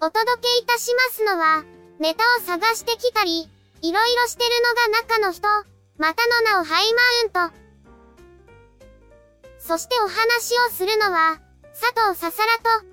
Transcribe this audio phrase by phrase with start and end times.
[0.00, 1.64] お届けいたしますのは、
[1.98, 3.50] ネタを探してきたり、
[3.82, 5.48] いろいろしてるのが中の人、
[5.98, 6.94] またの名をハイ
[7.32, 7.56] マウント。
[9.58, 11.40] そしてお話をするのは、
[11.72, 12.86] 佐藤ささらと、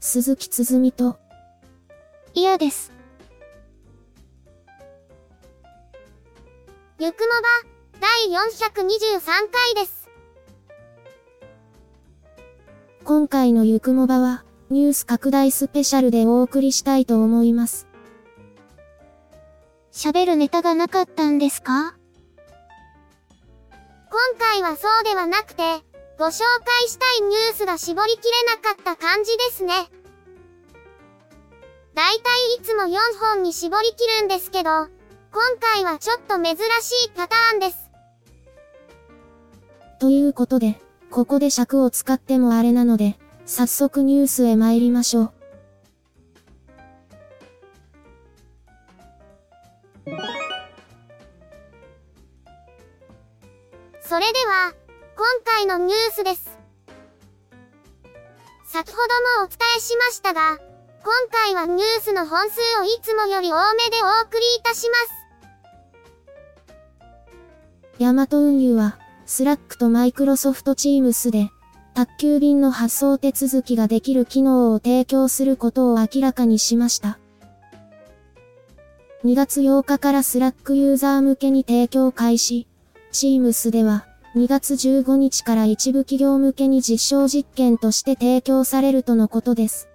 [0.00, 1.18] 鈴木つづみと、
[2.34, 2.92] 嫌です。
[6.98, 9.20] ゆくもば、第423
[9.52, 10.08] 回です。
[13.04, 17.86] 今回のゆくもばは、ニュース拡大スペシャルでお送りしたいと思います。
[19.92, 21.94] 喋るネタがなかったんですか？
[24.10, 25.62] 今回はそうではなくて、
[26.18, 29.72] ご紹介したいニュースが絞りきれなかった感じですね。
[31.94, 34.88] だいたいいつも4本に絞りきるんですけど、今
[35.60, 36.58] 回はちょっと珍し
[37.06, 37.90] いパターンです。
[40.00, 40.80] ということで、
[41.10, 45.32] ここで尺を使ってもあれなので、早速ニュースへ参りましょう。
[54.02, 54.74] それでは、
[55.16, 56.58] 今回のニュースです。
[58.66, 60.58] 先ほどもお伝えしましたが、
[61.04, 64.96] 今回はニュースの本数をいつもより多めでお送りいたしま
[67.94, 68.00] す。
[68.00, 71.48] ヤマト運輸は、 Slack と Microsoft Teams で、
[71.96, 77.18] 宅急便の発送手続きができる機能を提供することを明らかにしました。
[79.24, 82.66] 2月8日から Slack ユーザー向けに提供開始。
[83.12, 89.88] Teams では、2月15日から一部企業向けに実証実験として提供されるとのことです。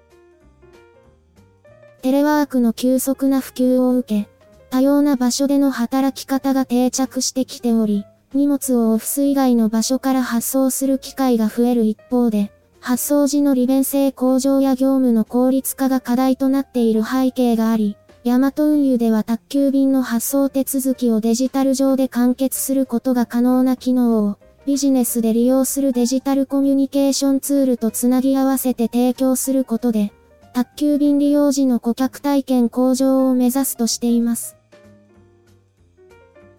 [2.01, 4.29] テレワークの急速な普及を受け、
[4.71, 30.13] 多様な場所での働き方が定着してきており、荷物をオフィス以外の場所から発送する機会が増える一方で、発送時の利便性向上や業務の効率化が課題となっている背景があり、ヤマト運輸では宅急便の発送手続きをデジタル上で完結することが可能な機能を、ビジネスで利用するデジタルコミュニケーションツールとつなぎ合わせて提供することで、
[30.53, 34.57] 宅急便利用時の顧客体験向上を目指すとしています。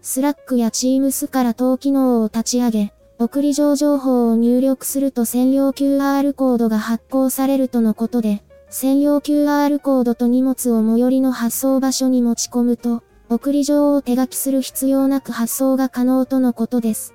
[0.05, 17.13] Slack や Teams から当機能を立ち上げ、送り状情報を入力すると専用 QR コードが発行されるとのことで、専用 QR コードと荷物を最寄りの発送場所に持ち込むと、送り状を手書きする必要なく発送が可能とのことです。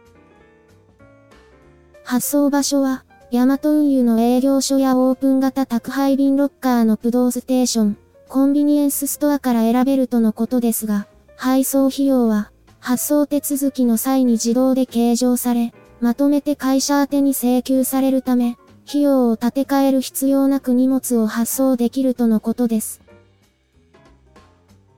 [2.04, 7.98] 発送場所は、ヤマト運輸の営業所やオープン型宅配便ロッカーのプドーステーション、
[8.28, 11.06] コンビニエンスストアから選べるとのことですが、
[11.37, 12.50] 配送費用は、
[12.81, 18.56] 発送手続きの際に自動で計上され、まとめて会社宛に請求されるため、
[18.89, 23.03] 費用を立て替える必要なく荷物を発送できるとのことです。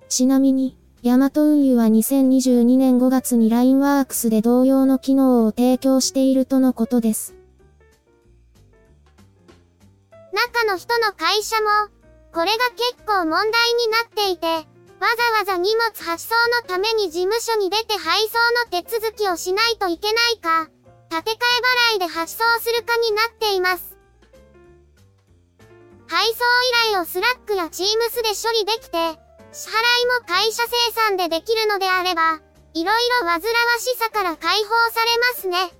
[0.08, 7.34] ちなみに、ヤマト運輸は2022年5月に LINEWorks で同様の機能を提供しているとのことです。
[10.32, 11.88] 中の人の会社も、
[12.32, 14.68] これが結構問題になっていて、
[15.00, 18.36] わざわざ荷物発送のために事務所に出て配送
[18.70, 20.68] の手続きをしないといけないか、
[21.10, 23.96] 立て替え払いで発送するかになっています。
[26.06, 26.36] 配送依
[26.92, 27.88] 頼を Slack や Teams
[28.22, 28.98] で処理できて、
[29.52, 32.38] 支払いも会社精算でできるのであれば、
[32.74, 33.40] いろいろ煩わ
[33.78, 35.79] しさから解放されますね。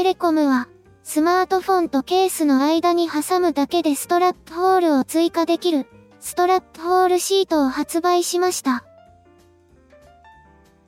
[0.00, 0.66] テレコムは、
[1.02, 5.86] スマートフォンとケースの間に挟むだけでストラップホールを追加できる、
[6.20, 8.82] ストラップホールシートを発売しました。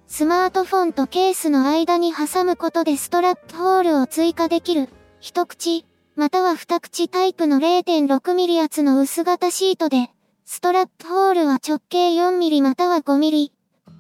[0.06, 4.88] スマートフォンとケースの間に挟むことでストラップホールを追加できる、
[5.20, 5.84] 一口、
[6.16, 10.08] または二口タイプの 0.6mm 厚の薄型シートで、
[10.46, 13.50] ストラップホールは直径 4mm または 5mm。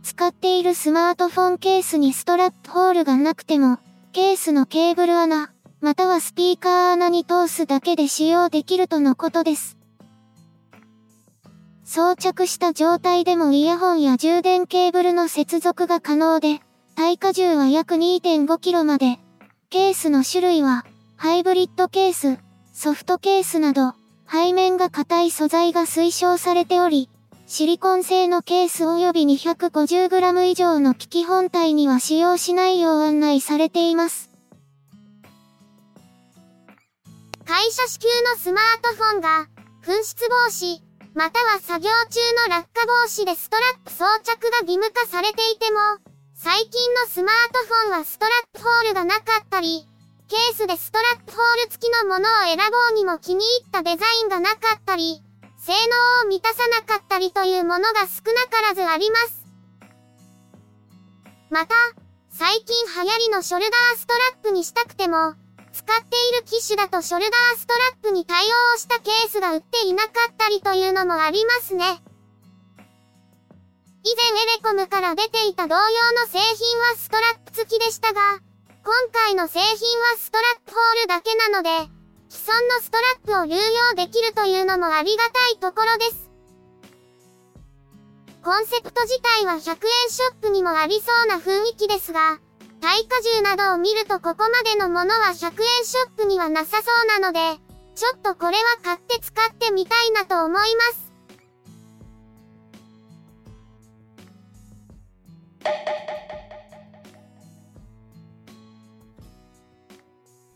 [0.02, 3.78] 使っているスマートフォンケースにストラップホールがなくても、
[4.12, 9.78] ケースのケーブル穴、またはスピーカー穴に通すだけで使用できるとのことです。
[11.82, 16.60] 装着した状態でもイヤホンや充電ケーブルの接続が可能で、
[16.94, 19.18] 耐荷重は約 2.5kg まで。
[19.70, 20.84] ケースの種類は、
[21.16, 22.38] ハイブリッドケース、
[22.74, 23.94] ソフトケースなど、
[24.30, 27.08] 背面が硬い素材が推奨されており、
[27.54, 34.30] シリコン製のケース及び 250g 以上の機器本体には使用しないよう案内されています。
[37.44, 39.46] 会社支給のスマートフォンが、
[39.84, 40.80] 紛失防止、
[41.12, 45.78] または作業中の落下防止でストラップ装着が義務化されていても、
[46.34, 49.86] 最近のスマートフォンはストラップホールがなかったり、
[50.26, 52.62] ケースでストラップホール付きのものを選ぼ
[52.94, 55.22] うにも気に入ったデザインがなかったり、
[55.64, 59.46] 性能を満たさなかったりというものが少なからずあります。
[61.50, 61.76] また、
[62.30, 65.36] 最近流行りのショルダーストラップにしたくても、
[65.72, 72.02] 使っている機種だとショルダーストラップに対応したケースが売っていなかったりというのもありますね。
[74.02, 78.20] 以前エレコムから出ていた同様の製品はストラップ付きでしたが、
[78.82, 82.01] 今回の製品はストラップホールだけなので、
[82.32, 86.30] 既存のストラップを流用できるというのもありがたいところです。
[88.42, 89.60] コンセプト自体は100円
[90.08, 92.38] ショップにもありそうな雰囲気ですが、
[92.80, 97.60] 耐荷重などを見るとここまでのものは100円ショップにはなさそうなので、
[97.94, 101.12] ちょっとこれは買って使ってみたいなと思います。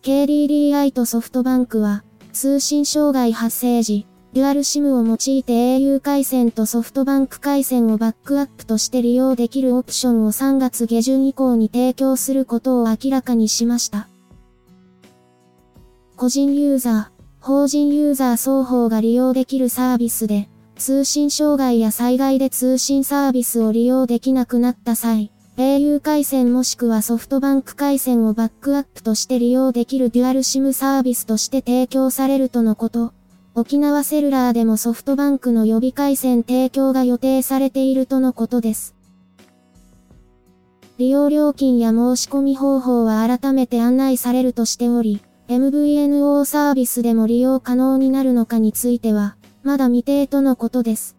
[0.07, 14.07] KDDI とソフトバンクは、通信障害発生時、デュアル SIM を用いて au 回線とソフトバンク回線をバックアップとして利用できるオプションを3月下旬以降に提供することを明らかにしました。
[16.15, 33.15] 個人ユーザー、法人ユーザー双方が利用できるサービスで、通信障害や災害で通信サービスを利用できなくなった際、au 回線もしくはソフトバンク回線をバックアップとして利用できるデュアル SIM サービスとして提供されるとのこと。
[33.55, 38.95] 沖縄セルラーでもソフトバンクの予備回線提供が予定されているとのことです。
[40.99, 51.16] 利用料金や申し込み方法は改めて案内されるとしており、MVNO サービスでも利用可能になるのかについては、まだ未定とのことです。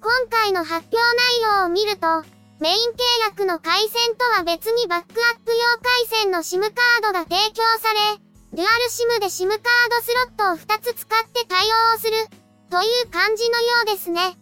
[0.00, 2.24] 今回の発表内容を見ると、
[2.58, 5.58] メイン契約の回線とは別にバックアップ用
[6.08, 8.16] 回線の SIM カードが提供され、
[8.52, 9.60] デュアル SIM で SIM カー
[9.92, 10.08] ドス
[10.40, 12.16] ロットを2つ使って対応する、
[12.70, 14.38] という感じのようですね。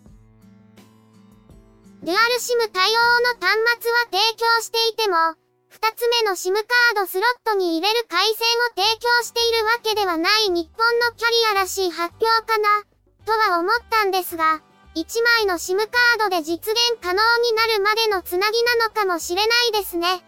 [2.03, 2.95] デュアル SIM 対応
[3.27, 5.17] の端末は提供していても、
[5.75, 8.37] 2つ目の SIM カードスロットに入れる回線を
[8.79, 12.85] 提供しているわけではない日本のキャリアらしい発表かな、
[13.27, 14.63] とは思ったんですが、
[14.95, 15.89] 1枚の SIM カー
[16.19, 20.25] ドで実現可能になるまでのつなぎなのかもしれないですね。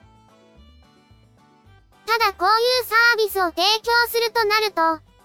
[2.06, 4.82] ただこういうサービスを提供するとなると、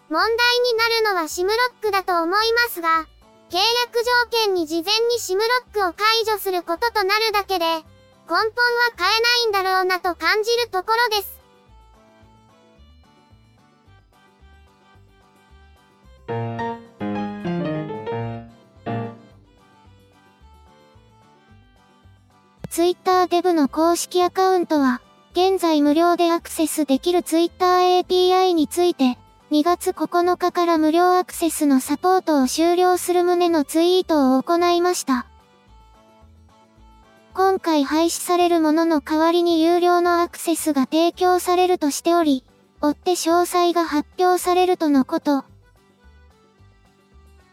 [0.10, 3.08] 問題になるのは SIM ロックだと思いますが、
[3.50, 7.82] 契約条件に事前に SIM ロックを解除することとなるだけで、根
[8.28, 8.52] 本は
[8.98, 11.35] 変えないんだろうなと感じるところです。
[22.76, 25.00] Twitter デブの公式アカウントは、
[25.32, 29.18] 現在無料でアクセスできる Twitter API について、
[29.50, 35.26] 2月9日から無料アクセスのサポートを終了する旨のツイートを行いました。
[37.34, 42.44] 今回廃止されるものの代わりに有料のアクセスが提供されるとしており、
[42.82, 45.46] 追って詳細が発表されるとのこと。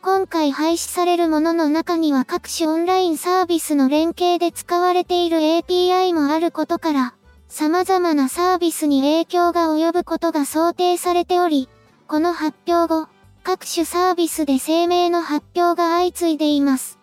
[0.05, 7.15] 今回廃止されるものの中には各種オンラインサービスの連携で使われている API もあることから、
[7.47, 11.69] 様々なサービスに影響が及ぶことが想定されており、
[12.09, 13.07] この発表後、
[13.45, 16.99] 各種サービスで声明の発表が相次いでいます。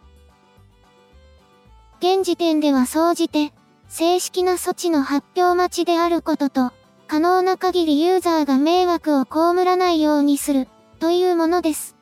[1.99, 3.53] 現時点では総じて、
[3.87, 6.73] 正式な措置の発表待ちであることと、
[7.07, 10.67] 可能な限りユーザーが迷惑を被らないようにする、
[10.99, 11.98] というものです。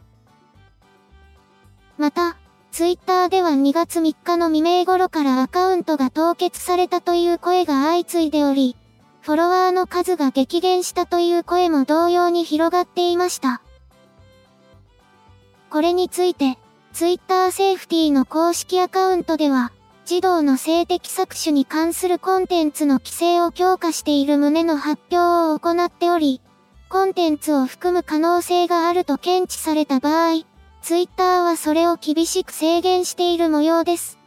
[1.98, 2.38] また、
[2.72, 8.76] ツイッターでは2月3日の未明頃からアカウントが凍結されたという声が相次いでおり、
[9.22, 13.62] フォロワーの数が激減したという声も同様に広がっていました。
[15.70, 16.58] これについて、
[16.94, 19.72] ツイッターセーフティーの公式アカウントでは、
[20.06, 25.18] 児童の性的搾取に関するコンテンツの規制を強化している旨の発表
[25.52, 26.42] を行っており、
[26.90, 30.46] コンテンツを含む可能性があると検知された場合、
[30.88, 34.18] ツイッターはそれを厳しく制限している模様です。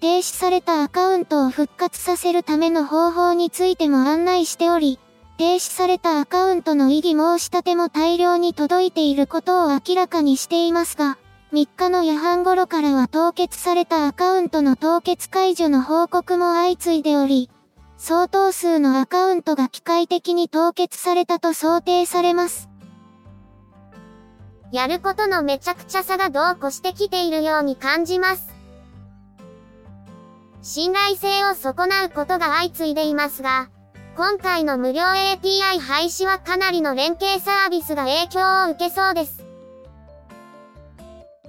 [0.00, 4.98] 停止されたアカウントを復活させるための方法についても案内しており、
[5.36, 11.18] 停止されたアカウントの異議申し立ても大量に届いていることを明らかにしていますが、
[11.52, 17.50] 3日の夜半頃からは凍結されたアカウントの凍結解除の報告も相次いでおり、
[17.98, 22.70] 相当数のアカウントが機械的に凍結されたと想定されます。
[24.74, 28.52] やることのめちゃくちゃさがどうこしてきているように感じます。
[30.62, 33.68] 信頼性を損なうことが相次いでいますが、
[34.16, 39.44] 今回の無料 API 廃止はかなりの連携サービスが影響を受けそうです。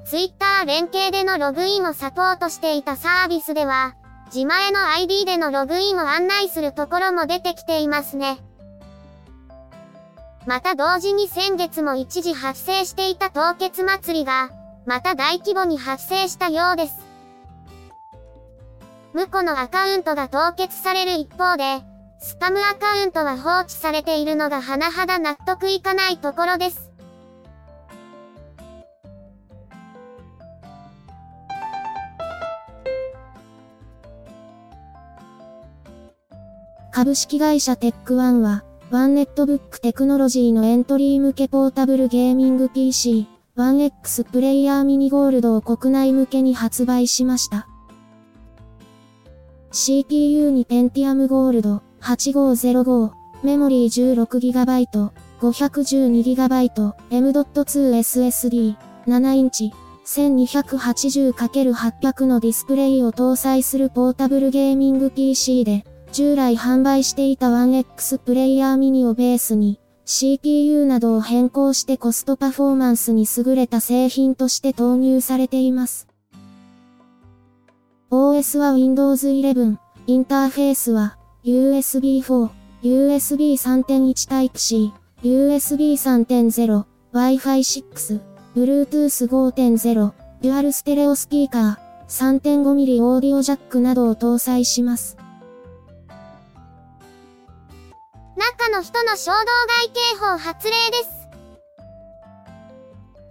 [0.05, 3.95] Twitter 連携でのログインをサポートしていたサービスでは、
[4.27, 8.37] 自前の ID でのログインを案内するところも出てきていますね。
[10.47, 14.51] また同時に先月も一時発生していた凍結祭りが、
[14.85, 16.99] また大規模に発生したようです。
[19.13, 21.81] 無辜のアカウントが凍結される一方で、
[22.19, 26.91] スパムアカウントは放置されているのが甚だ納得いかないところです。
[36.91, 38.63] 株式会社テックワンは、
[38.95, 47.67] One-Netbook Technology のエントリー向けポータブルゲーミング PC、1X プレイヤーミニゴールドを国内向けに発売しました。
[49.73, 53.11] CPU に Pentium Gold 8505、
[53.43, 55.09] メモリー 16GB、
[55.41, 59.73] 512GB、M.2 SSD、7インチ、
[60.05, 65.83] 1280×800 のディスプレイを搭載するポータブルゲーミング PC で、
[66.15, 76.07] 従来販売していた 1X プレイヤーミニをベースに、CPU などを変更してコストパフォーマンスに優れた製品として投入されています。
[78.11, 79.75] OS は Windows 11、
[80.07, 82.49] インターフェースは USB 4、
[82.81, 88.21] USB 3.1 Type-C、USB 3.0、Wi-Fi 6、
[88.55, 95.17] Bluetooth 5.0、Dual ステレオスピーカー、3.5mm オーディオジャックなどを搭載します。
[98.45, 101.27] 中の人の衝動外警報発令です。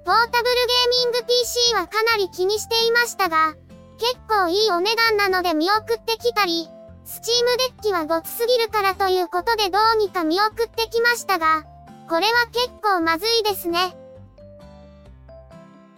[0.05, 3.55] ポータブルゲーミング PC はかなり気にしていましたが、
[3.99, 6.69] 結構いいお値段なので見送ってきたり、
[7.05, 11.63] スチームデッキはごつすぎるからということでどうにか見送ってきましたが、
[12.09, 13.97] これは結構まずいですね。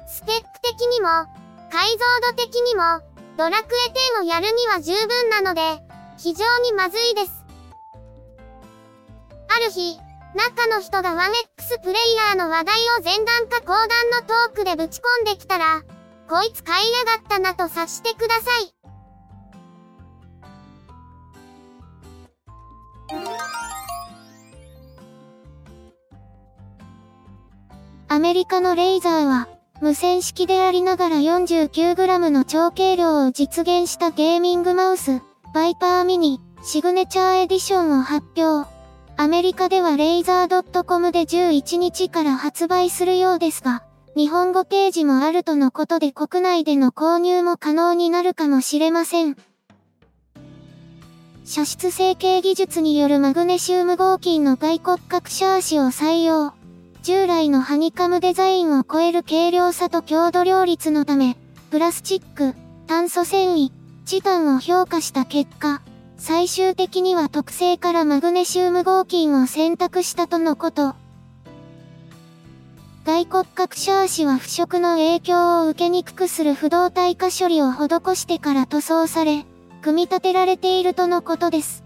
[0.07, 1.09] スペック的にも、
[1.73, 3.01] 解像度的にも、
[3.39, 5.63] ドラクエ10をやるには十分なので、
[6.19, 7.46] 非常にまずいです。
[9.57, 9.99] ある日、
[10.35, 15.83] 中の人が 1X プレイヤーの話題を前段か後段のトークでぶち込んできたら、
[16.29, 18.75] こいつ買いやがったなと察してください。
[28.09, 29.49] アメリカのレイザーは、
[29.81, 35.23] 無線式でありながら 49g の超軽量を実現したゲーミングマウス、
[35.55, 38.76] バイパーミニ、シグネチャーエディションを発表。
[39.19, 43.83] アメリカではレイザー .com で11日から発売するようですが、
[44.15, 49.37] 日本語ページもあるとのことで国内での購入も可能になるかもしれません。
[51.47, 56.53] 射出成形技術によるマグネシウム合金の外骨格シャーシを採用。
[57.03, 61.39] 従来のハニカムデザインを超える軽量さと強度両立のため、
[61.71, 62.55] プラスチック、
[62.87, 63.71] 炭素繊維、
[64.05, 65.81] チタンを評価した結果、
[66.19, 70.95] 最終的には特性からマグネシウム合金を選択したとのこと。
[73.05, 79.45] 外骨格シャーシは腐食の影響を受けにくくする不動体化処理を施してから塗装され、
[79.83, 81.85] 組み立てられているとのことです。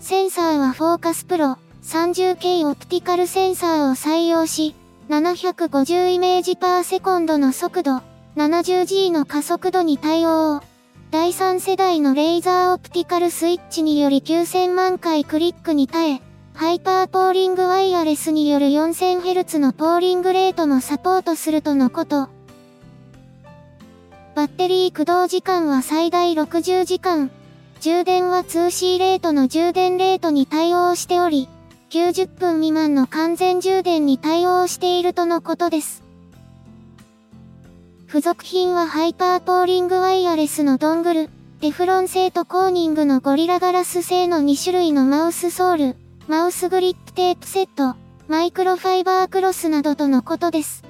[0.00, 4.74] センサーはフォーカスプロ 30K オプティカルセンサーを採用し、
[5.10, 8.00] 750イメージパーセコンドの速度、
[8.36, 10.62] 70G の加速度に対応。
[11.14, 16.20] 第3世代のレーザーオプティカルスイッチにより9000万回クリックに耐え、
[16.54, 22.28] ハイパーポーリングワイヤレスによる 4000Hz のポーリングレートもサポートするとのこと。
[24.34, 27.30] バッテリー駆動時間は最大60時間。
[27.80, 31.48] 充電は 2C レートの充電レートに対応しており、
[31.90, 36.03] 90分未満の完全充電に対応しているとのことです。
[38.14, 41.30] 付属品はハイパーポーリングワイヤレスのドングル、
[41.60, 45.96] テフロン製とコーニングのゴリラガラス製の2種類のマウスソール、
[46.28, 47.96] マウスグリップテープセット、
[48.28, 50.84] マイクロファイバークロスなどとのことです。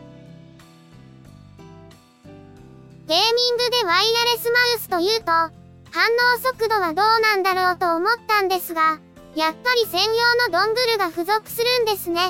[3.07, 9.01] ゲーミングでワイヤレスマウスというと、反応速度はどうなんだろうと思ったんですが、
[9.35, 12.21] やっぱり専用のドングルが付属するんですね。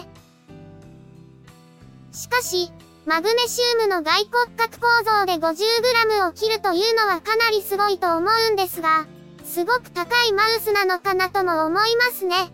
[2.13, 2.71] しかし、
[3.07, 9.07] マグネシウムの外骨格構造で 50g を切るというのはかなりすごいと思うんですが、
[9.45, 12.51] すごく高いマウスなのかなとも思いますね。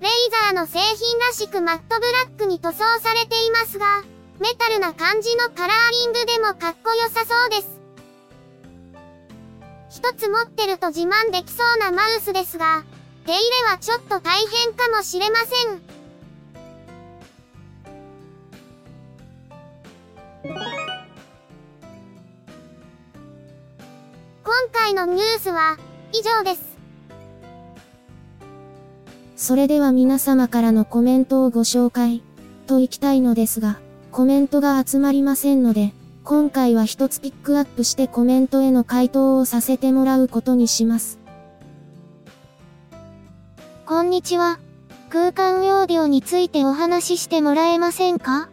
[0.00, 4.02] レイザーの製品らしくマットブラックに塗装されていますが、
[4.38, 7.80] メタルな感じのカラーリングでもかっこよさそうです。
[9.88, 12.84] 一つ持ってると自慢できそうなマウスですが、
[13.24, 16.03] 手入れはちょっと大変かもしれません。
[20.44, 20.54] 今
[24.74, 25.78] 回のニュースは
[26.12, 26.76] 以上です。
[29.36, 32.22] それでは皆様からのコメントをご紹介
[32.66, 33.78] といきたいのですが、
[34.12, 41.18] コメントが集まりませんので、今回は一つピックアップしてコメントへの回答をさせてもらうことにします。
[43.86, 44.58] こんにちは。
[45.08, 48.50] 空間オーディオについてお話ししてもらえませんか？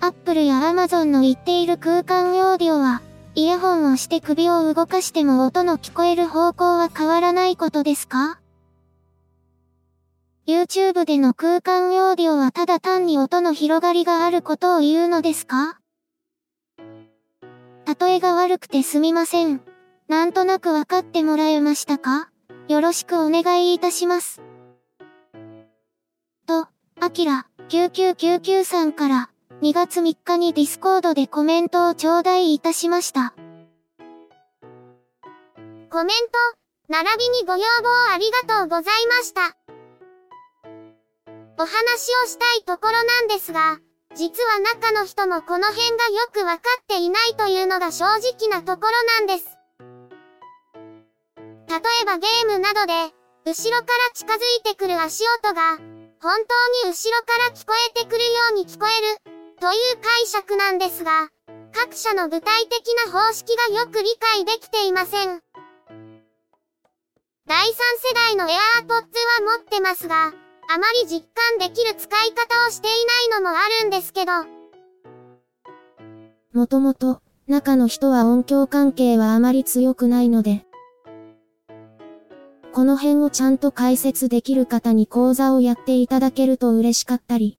[0.00, 3.02] アップルやアマゾンの言っている空間オーディオは、
[3.34, 8.40] イヤホンをして首を動かしても音の聞こえる方向は変わらないことですか
[10.46, 15.78] ?YouTube での空間オーディオはただ単に音の広がりがあることを言うのですか？
[18.00, 19.60] 例えが悪くてすみません。
[20.08, 22.30] なんとなくわかってもらえましたか？
[22.68, 24.40] よろしくお願いいたします。
[26.46, 26.66] と、
[27.00, 33.34] アキラ9999さんから、2月3日に Discord でコメントを頂戴いたしました。
[35.90, 36.38] コメント、
[36.88, 39.56] 並びにご要望ありがとうございました。
[41.58, 41.72] お話
[42.22, 43.80] をしたいところなんですが、
[44.14, 49.58] 実は中の人もこの辺がよくわかっていないというのが正直なところなんです。
[51.66, 52.92] 例えばゲームなどで、
[53.44, 55.78] 後ろから近づいてくる足音が、
[56.20, 56.36] 本
[56.82, 61.28] 当に後ろから聞こえてくるように聞こえる、という解釈なんですが、
[61.72, 65.40] 各社の具体的な方式がよく理解できていません。
[67.46, 69.02] 第3世代の AirPods は
[69.58, 70.26] 持ってますが、
[70.70, 72.90] あまり実感できる使い方をしてい
[73.30, 74.32] ないのもあるんですけど。
[76.52, 80.66] もともと、中の人は音響関係はあまり強くないので、
[82.72, 87.57] この辺をちゃんと解説できる方に講座をやっていただけると嬉しかったり、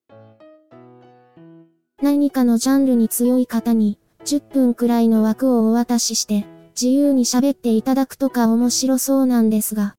[2.10, 9.96] 何かのジャンルに強い方に、10分くらいの枠をお渡しして、自由に喋っていただくとか面白そうなんですが。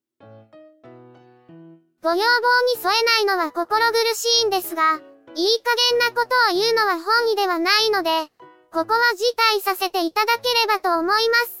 [2.03, 2.21] ご要望
[2.75, 8.27] に添えないのは心苦しいんですが、いい加減なことを言うのは本意ではないので、
[8.73, 9.23] ここは辞
[9.57, 11.60] 退させていただければと思います。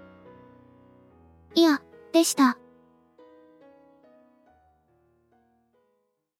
[1.53, 1.81] いや、
[2.13, 2.60] でした。